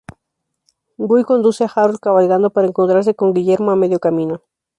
[1.09, 4.41] Guy conduce a Harold cabalgando para encontrarse con Guillermo a medio camino.